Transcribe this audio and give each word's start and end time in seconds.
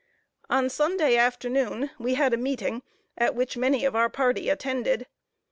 On 0.49 0.67
Sunday 0.67 1.15
afternoon, 1.15 1.91
we 1.99 2.15
had 2.15 2.33
a 2.33 2.35
meeting, 2.37 2.81
at 3.19 3.35
which 3.35 3.55
many 3.55 3.85
of 3.85 3.95
our 3.95 4.09
party 4.09 4.49
attended. 4.49 5.05